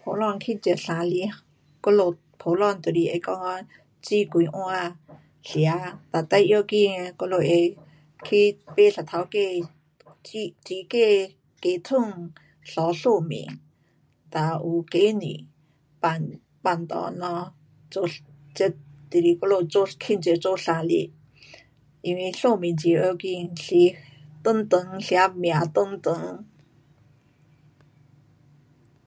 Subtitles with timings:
[0.00, 1.14] 普通庆祝生日
[1.82, 2.00] 我们
[2.38, 3.62] 普通就是会讲说
[4.02, 4.98] 煮几碗
[5.46, 5.58] 吃
[6.12, 7.76] ，da 最要紧的我们会
[8.24, 8.26] 去
[8.74, 8.96] 买一只
[9.32, 9.36] 鸡
[10.00, 12.32] 煮鸡，鸡汤，
[12.70, 13.60] 沸寿面
[14.32, 15.12] da 有鸡
[16.00, 16.24] 蛋
[16.62, 17.52] 放，放里咯，
[17.90, 18.08] 做
[18.54, 18.70] 这
[19.10, 21.10] 就是做我们做庆祝做生日。
[22.00, 23.74] 因为寿面很要紧是
[24.42, 26.46] 长长吃命长长。